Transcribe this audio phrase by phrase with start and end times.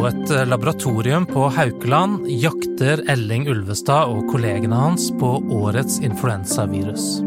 [0.00, 7.18] På et laboratorium på Haukeland jakter Elling Ulvestad og kollegene hans på årets influensavirus.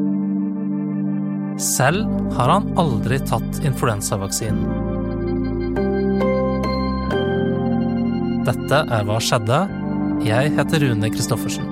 [1.62, 4.66] Selv har han aldri tatt influensavaksinen.
[8.50, 9.60] Dette er Hva skjedde?
[10.26, 11.70] Jeg heter Rune Christoffersen.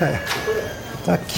[0.00, 0.51] Hei.
[1.04, 1.32] Takk.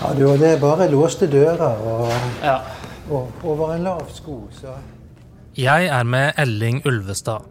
[0.00, 2.10] Ja, du, det er bare låste dører og,
[2.42, 2.58] Ja.
[3.10, 4.74] og over en lav sko, så
[5.56, 7.46] Jeg er med Elling Ulvestad.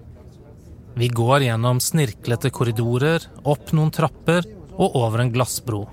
[0.96, 4.46] Vi går gjennom snirklete korridorer, opp noen trapper
[4.78, 5.88] og over en glassbro.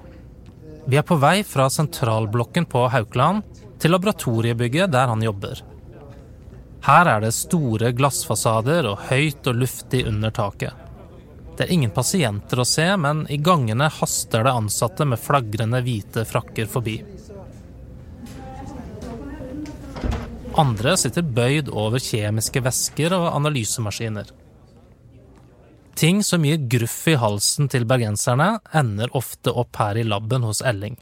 [0.86, 3.42] Vi er på vei fra sentralblokken på Haukeland
[3.78, 5.62] til laboratoriebygget der han jobber.
[6.82, 10.81] Her er det store glassfasader og høyt og luftig under taket.
[11.56, 16.24] Det er ingen pasienter å se, men i gangene haster det ansatte med flagrende hvite
[16.28, 16.96] frakker forbi.
[20.58, 24.32] Andre sitter bøyd over kjemiske væsker og analysemaskiner.
[25.96, 30.64] Ting som gir gruff i halsen til bergenserne, ender ofte opp her i laben hos
[30.64, 30.96] Elling.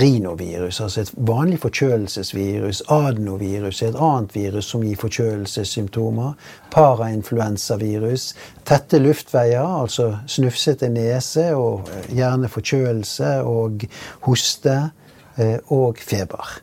[0.00, 2.82] Rinovirus, altså et vanlig forkjølelsesvirus.
[2.90, 6.32] Adenovirus er et annet virus som gir forkjølelsessymptomer.
[6.74, 8.32] Parainfluensavirus.
[8.66, 13.86] Tette luftveier, altså snufsete nese og eh, gjerne forkjølelse og
[14.26, 14.76] hoste
[15.38, 16.58] eh, og feber.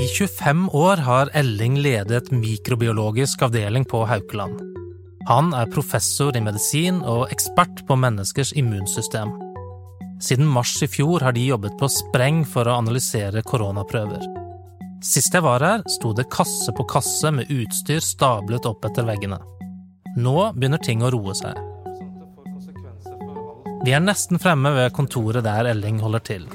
[0.00, 4.69] I 25 år har Elling ledet mikrobiologisk avdeling på Haukeland.
[5.28, 9.34] Han er professor i medisin og ekspert på menneskers immunsystem.
[10.20, 14.24] Siden mars i fjor har de jobbet på spreng for å analysere koronaprøver.
[15.04, 19.38] Sist jeg var her, sto det kasse på kasse med utstyr stablet opp etter veggene.
[20.16, 21.56] Nå begynner ting å roe seg.
[23.84, 26.48] Vi er nesten fremme ved kontoret der Elling holder til.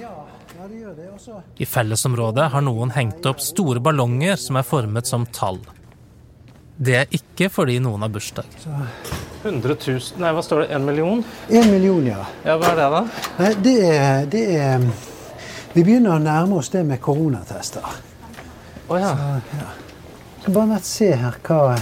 [1.58, 5.62] I fellesområdet har noen hengt opp store ballonger som er formet som tall.
[6.78, 8.48] Det er ikke fordi noen har bursdag.
[9.46, 10.68] 100 000 Nei, hva står det?
[10.76, 11.22] En million?
[11.48, 12.26] En million, ja.
[12.44, 13.02] Ja, hva er det, da?
[13.40, 14.88] Nei, det er, det er
[15.76, 17.86] Vi begynner å nærme oss det med koronatester.
[18.88, 19.12] Å ja.
[19.60, 19.70] Ja.
[20.44, 21.76] Så bare nett se her hva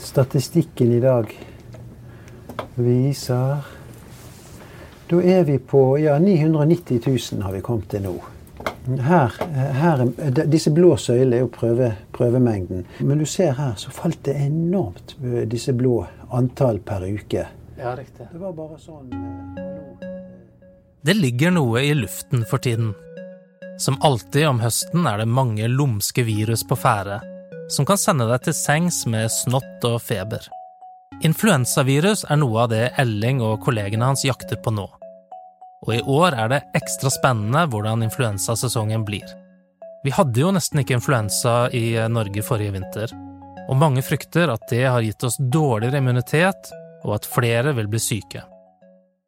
[0.00, 1.30] statistikken i dag
[2.76, 3.66] viser.
[5.06, 8.16] Da er vi på ja, 990 000 har vi kommet til nå.
[8.86, 9.32] Her,
[9.80, 12.84] her, er- disse blå søylene er jo prøve, prøvemengden.
[13.00, 17.46] Men du ser her, så falt det enormt, eh, disse blå antall per uke.
[17.78, 18.28] Ja, riktig.
[18.32, 20.06] Det var bare sånn eh.
[21.06, 22.94] Det ligger noe i luften for tiden.
[23.78, 27.20] Som alltid om høsten er det mange lumske virus på ferde,
[27.68, 30.46] som kan sende deg til sengs med snott og feber.
[31.22, 34.86] Influensavirus er noe av det Elling og kollegene hans jakter på nå.
[35.86, 39.26] Og i år er det ekstra spennende hvordan influensasesongen blir.
[40.04, 43.14] Vi hadde jo nesten ikke influensa i Norge forrige vinter,
[43.66, 46.70] og mange frykter at det har gitt oss dårligere immunitet,
[47.06, 48.42] og at flere vil bli syke.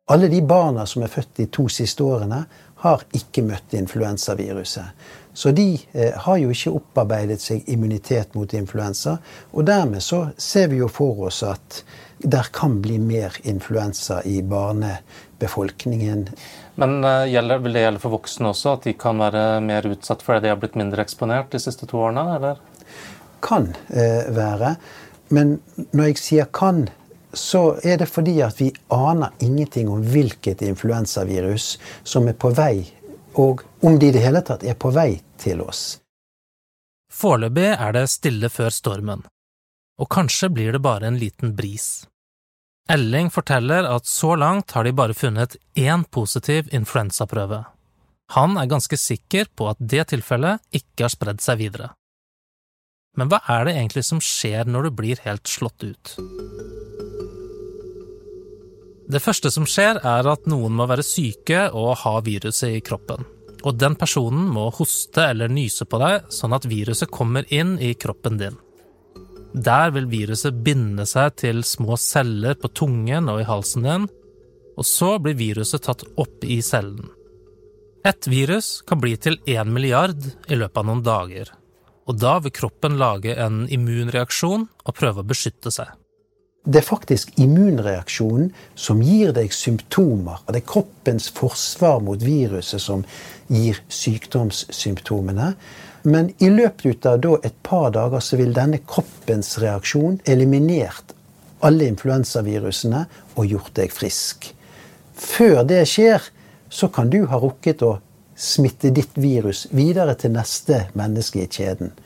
[0.09, 2.45] Alle de barna som er født de to siste årene,
[2.79, 4.95] har ikke møtt influensaviruset.
[5.39, 9.21] Så de eh, har jo ikke opparbeidet seg immunitet mot influensa.
[9.55, 11.85] Og dermed så ser vi jo for oss at
[12.19, 16.25] der kan bli mer influensa i barnebefolkningen.
[16.83, 20.27] Men eh, gjelder, vil det gjelde for voksne også, at de kan være mer utsatt
[20.27, 22.59] fordi de har blitt mindre eksponert de siste to årene, eller?
[23.39, 24.75] Kan eh, være.
[25.31, 25.61] Men
[25.93, 26.89] når jeg sier kan,
[27.31, 32.89] så er det fordi at vi aner ingenting om hvilket influensavirus som er på vei,
[33.35, 35.99] og om de i det hele tatt er på vei til oss.
[37.13, 39.25] Foreløpig er det stille før stormen,
[39.99, 42.07] og kanskje blir det bare en liten bris.
[42.89, 47.65] Elling forteller at så langt har de bare funnet én positiv influensaprøve.
[48.37, 51.93] Han er ganske sikker på at det tilfellet ikke har spredd seg videre.
[53.17, 56.17] Men hva er det egentlig som skjer når du blir helt slått ut?
[59.09, 63.25] Det første som skjer, er at noen må være syke og ha viruset i kroppen.
[63.65, 67.95] Og den personen må hoste eller nyse på deg, sånn at viruset kommer inn i
[67.97, 68.59] kroppen din.
[69.57, 74.05] Der vil viruset binde seg til små celler på tungen og i halsen din,
[74.79, 77.09] og så blir viruset tatt opp i cellen.
[78.07, 81.49] Et virus kan bli til én milliard i løpet av noen dager,
[82.07, 85.89] og da vil kroppen lage en immunreaksjon og prøve å beskytte seg.
[86.69, 90.43] Det er faktisk immunreaksjonen som gir deg symptomer.
[90.53, 93.07] Det er kroppens forsvar mot viruset som
[93.49, 95.55] gir sykdomssymptomene.
[96.05, 101.15] Men i løpet av et par dager så vil denne kroppens reaksjon eliminert
[101.65, 104.51] alle influensavirusene og gjort deg frisk.
[105.19, 106.23] Før det skjer,
[106.69, 107.97] så kan du ha rukket å
[108.39, 111.97] smitte ditt virus videre til neste menneske i kjeden.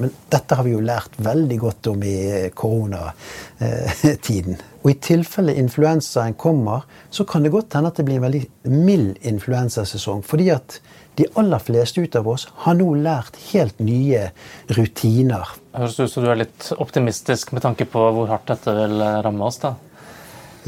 [0.00, 4.56] Men dette har vi jo lært veldig godt om i koronatiden.
[4.80, 8.40] Og i tilfelle influensaen kommer, så kan det godt hende at det blir en veldig
[8.72, 10.24] mild influensasesong.
[10.24, 10.80] Fordi at
[11.20, 14.30] de aller fleste ut av oss har nå lært helt nye
[14.72, 15.44] rutiner.
[15.76, 19.44] Høres ut som du er litt optimistisk med tanke på hvor hardt dette vil ramme
[19.50, 19.74] oss, da?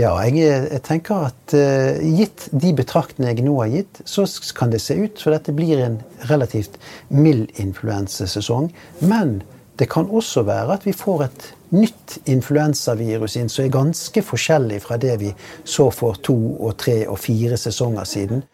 [0.01, 4.25] Ja, jeg, jeg tenker at uh, gitt de betraktene jeg nå har gitt, så
[4.57, 5.99] kan det se ut som dette blir en
[6.31, 6.79] relativt
[7.13, 8.71] mild influensesesong.
[9.05, 9.43] Men
[9.77, 11.45] det kan også være at vi får et
[11.77, 15.33] nytt influensavirus inn som er ganske forskjellig fra det vi
[15.65, 18.45] så for to og tre og fire sesonger siden.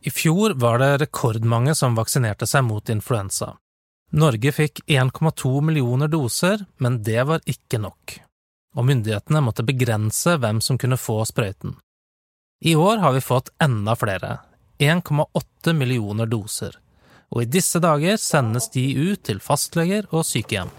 [0.00, 3.52] I fjor var det rekordmange som vaksinerte seg mot influensa.
[4.16, 8.16] Norge fikk 1,2 millioner doser, men det var ikke nok
[8.76, 11.76] og myndighetene måtte begrense hvem som kunne få sprøyten.
[12.64, 14.38] I år har vi fått enda flere,
[14.78, 16.76] 1,8 millioner doser,
[17.30, 20.70] og i disse dager sendes de ut til fastleger og sykehjem.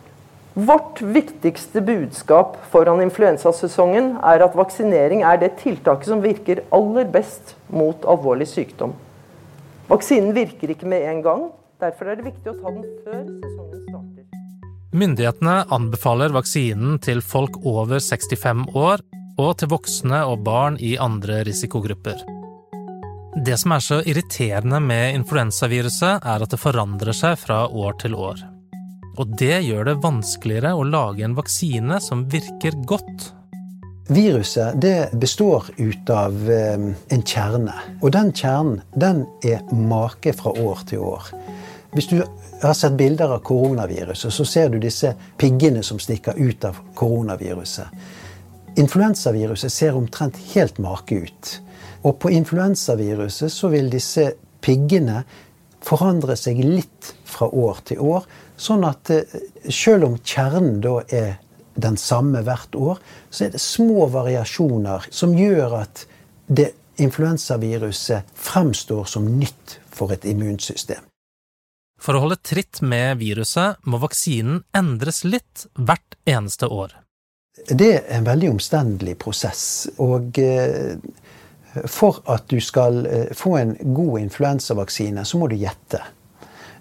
[0.53, 7.55] Vårt viktigste budskap foran influensasesongen er at vaksinering er det tiltaket som virker aller best
[7.71, 8.91] mot alvorlig sykdom.
[9.87, 11.49] Vaksinen virker ikke med en gang,
[11.79, 13.60] derfor er det viktig å ta den før sesongen.
[14.91, 18.99] Myndighetene anbefaler vaksinen til folk over 65 år
[19.39, 22.19] og til voksne og barn i andre risikogrupper.
[23.45, 28.17] Det som er så irriterende med influensaviruset, er at det forandrer seg fra år til
[28.19, 28.43] år.
[29.15, 33.31] Og det gjør det vanskeligere å lage en vaksine som virker godt.
[34.11, 34.75] Viruset
[35.15, 36.75] består ut av eh,
[37.15, 37.77] en kjerne.
[38.01, 41.31] Og den kjernen den er make fra år til år.
[41.91, 42.21] Hvis du
[42.61, 47.87] har sett bilder av koronaviruset, så ser du disse piggene som stikker ut av koronaviruset.
[48.79, 51.51] Influensaviruset ser omtrent helt make ut.
[52.07, 54.29] Og på influensaviruset så vil disse
[54.63, 55.25] piggene
[55.83, 58.25] forandre seg litt fra år til år.
[58.55, 59.37] Sånn at eh,
[59.67, 61.39] selv om kjernen da er
[61.81, 66.05] den samme hvert år, så er det små variasjoner som gjør at
[66.47, 66.71] det
[67.01, 71.10] influensaviruset fremstår som nytt for et immunsystem.
[72.01, 76.95] For å holde tritt med viruset må vaksinen endres litt hvert eneste år.
[77.67, 79.65] Det er en veldig omstendelig prosess.
[80.01, 80.95] Og eh,
[81.85, 86.01] for at du skal eh, få en god influensavaksine, så må du gjette.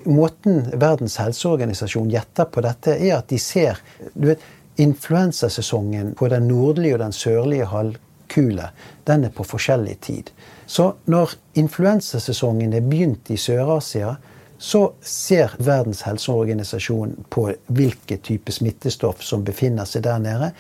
[0.09, 3.83] Måten Verdens helseorganisasjon gjetter på dette, er at de ser
[4.15, 4.49] du vet,
[4.81, 8.71] Influensasesongen på den nordlige og den sørlige halvkule
[9.05, 10.31] den er på forskjellig tid.
[10.65, 14.15] Så når influensasesongen er begynt i Sør-Asia,
[14.61, 20.51] så ser Verdens helseorganisasjon på hvilke type smittestoff som befinner seg der nede.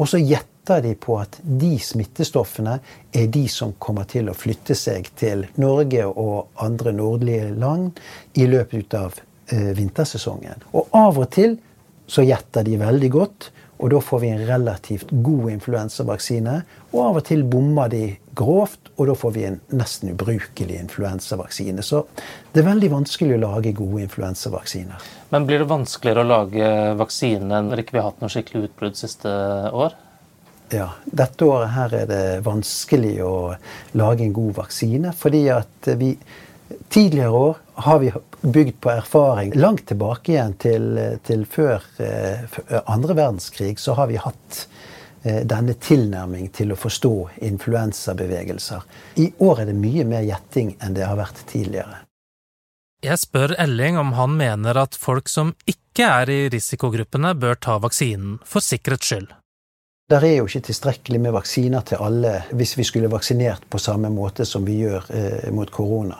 [0.00, 2.78] Og så gjetter de på at de smittestoffene
[3.12, 8.00] er de som kommer til å flytte seg til Norge og andre nordlige land
[8.40, 9.20] i løpet av
[9.52, 10.64] eh, vintersesongen.
[10.72, 11.58] Og av og til
[12.10, 16.56] så gjetter de veldig godt, og da får vi en relativt god influensavaksine.
[16.94, 18.04] Og av og til bommer de
[18.34, 21.82] grovt, og da får vi en nesten ubrukelig influensavaksine.
[21.82, 22.04] Så
[22.52, 25.08] det er veldig vanskelig å lage gode influensavaksiner.
[25.30, 26.68] Men blir det vanskeligere å lage
[27.00, 29.32] vaksine når ikke vi har hatt noe skikkelig utbrudd siste
[29.70, 29.96] år?
[30.70, 33.34] Ja, dette året her er det vanskelig å
[33.98, 35.14] lage en god vaksine.
[35.18, 36.12] Fordi at vi
[36.88, 37.56] tidligere år
[37.86, 39.54] har vi bygd på erfaring.
[39.58, 40.92] Langt tilbake igjen til,
[41.26, 44.66] til før eh, andre verdenskrig så har vi hatt
[45.22, 48.86] denne tilnærming til å forstå influensabevegelser.
[49.20, 52.04] I år er det mye mer gjetting enn det har vært tidligere.
[53.00, 57.78] Jeg spør Elling om han mener at folk som ikke er i risikogruppene, bør ta
[57.80, 59.30] vaksinen, for sikkerhets skyld.
[60.10, 64.08] Det er jo ikke tilstrekkelig med vaksiner til alle hvis vi skulle vaksinert på samme
[64.10, 66.16] måte som vi gjør eh, mot korona.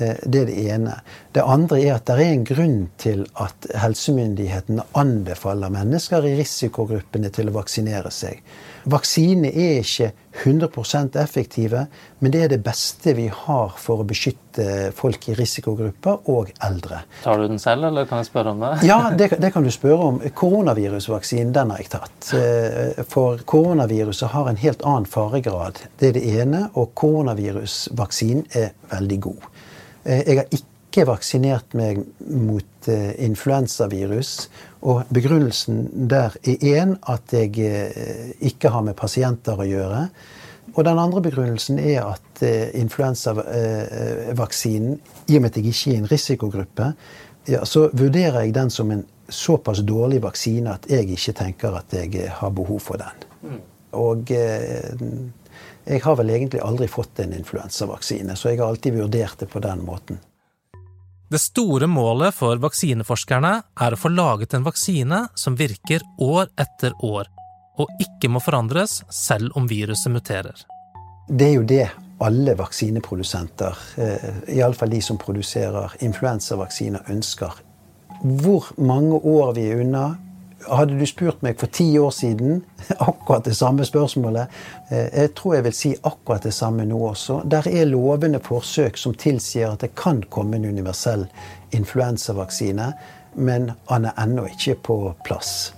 [0.00, 0.96] Eh, det er det ene.
[1.30, 7.30] Det andre er at det er en grunn til at helsemyndighetene anbefaler mennesker i risikogruppene
[7.30, 8.42] til å vaksinere seg.
[8.90, 10.10] Vaksine er ikke
[10.44, 11.86] 100% effektive,
[12.18, 17.04] men det er det beste vi har for å beskytte folk i risikogrupper og eldre.
[17.22, 18.72] Tar du den selv, eller kan jeg spørre om det?
[18.90, 20.20] ja, det, det, kan du spørre om.
[20.42, 22.28] Koronavirusvaksinen den har jeg tatt.
[22.36, 25.80] Eh, for koronaviruset har en helt annen faregrad.
[26.00, 26.66] Det er det ene.
[26.74, 29.50] Og koronavirusvaksinen er veldig god.
[30.04, 30.73] Eh, jeg har ikke
[31.08, 31.98] vaksinert meg
[32.30, 34.48] mot eh, influensavirus.
[34.86, 40.08] Og begrunnelsen der er én at jeg eh, ikke har med pasienter å gjøre.
[40.74, 45.94] Og den andre begrunnelsen er at eh, influensavaksinen, i og med at jeg ikke er
[45.94, 46.86] i en risikogruppe,
[47.50, 51.92] ja, så vurderer jeg den som en såpass dårlig vaksine at jeg ikke tenker at
[51.92, 53.16] jeg har behov for den.
[53.42, 53.60] Mm.
[53.94, 59.48] Og jeg har vel egentlig aldri fått en influensavaksine, så jeg har alltid vurdert det
[59.52, 60.16] på den måten.
[61.34, 63.50] Det store målet for vaksineforskerne
[63.82, 67.26] er å få laget en vaksine som virker år etter år,
[67.82, 70.62] og ikke må forandres selv om viruset muterer.
[71.26, 71.88] Det er jo det
[72.22, 74.28] alle vaksineprodusenter, eh,
[74.60, 77.58] iallfall de som produserer influensavaksiner, ønsker.
[78.22, 80.04] Hvor mange år vi er unna
[80.68, 82.64] hadde du spurt meg for ti år siden
[82.98, 84.46] akkurat det samme spørsmålet,
[84.90, 87.34] eh, jeg tror jeg vil si akkurat det samme nå også.
[87.50, 91.26] Der er lovende forsøk som tilsier at det kan komme en universell
[91.74, 92.92] influensavaksine,
[93.34, 95.74] men han er ennå ikke på plass.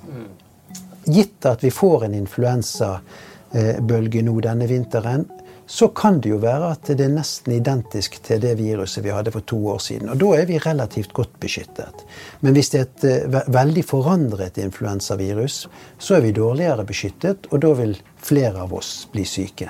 [1.07, 5.25] Gitt at vi får en influensabølge nå denne vinteren,
[5.66, 9.32] så kan det jo være at det er nesten identisk til det viruset vi hadde
[9.35, 10.12] for to år siden.
[10.12, 12.04] Og da er vi relativt godt beskyttet.
[12.40, 15.64] Men hvis det er et uh, veldig forandret influensavirus,
[15.99, 19.68] så er vi dårligere beskyttet, og da vil flere av oss bli syke.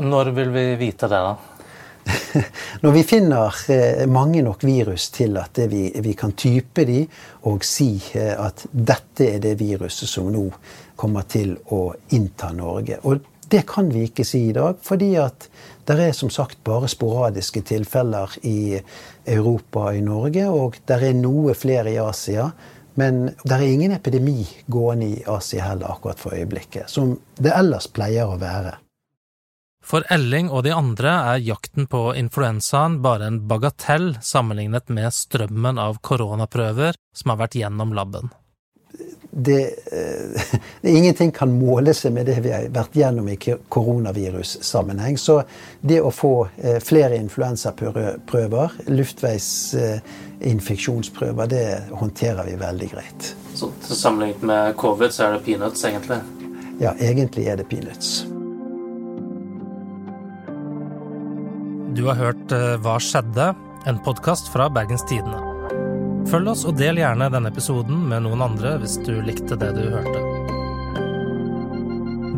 [0.00, 1.36] Og når vil vi vite det, da?
[2.82, 7.02] Når vi finner uh, mange nok virus til at vi, vi, kan type de
[7.52, 10.46] og si uh, at dette er det viruset som nå
[10.96, 12.96] kommer til å innta Norge.
[13.04, 15.48] Og det kan vi ikke si i dag, fordi at
[15.88, 18.78] det er som sagt bare sporadiske tilfeller i
[19.26, 22.50] Europa og i Norge, og det er noe flere i Asia.
[23.00, 27.88] Men det er ingen epidemi gående i Asia heller akkurat for øyeblikket, som det ellers
[27.90, 28.76] pleier å være.
[29.80, 35.80] For Elling og de andre er jakten på influensaen bare en bagatell sammenlignet med strømmen
[35.80, 38.30] av koronaprøver som har vært gjennom laben
[39.30, 40.42] det, eh,
[40.80, 43.36] det, Ingenting kan måle seg med det vi har vært gjennom i
[43.68, 45.18] koronavirussammenheng.
[45.18, 45.42] Så
[45.80, 53.36] det å få eh, flere influensaprøver, luftveisinfeksjonsprøver, det håndterer vi veldig greit.
[53.54, 56.18] Så sammenlignet med covid, så er det peanuts, egentlig?
[56.80, 58.24] Ja, egentlig er det peanuts.
[61.90, 63.54] Du har hørt eh, Hva skjedde?
[63.88, 65.49] En podkast fra Bergens Tidende.
[66.30, 69.82] Følg oss og del gjerne denne episoden med noen andre hvis du likte det du
[69.90, 70.20] hørte.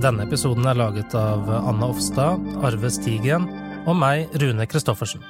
[0.00, 3.44] Denne episoden er laget av Anne Offstad, Arve Stigen
[3.84, 5.20] og meg, Rune Christoffersen.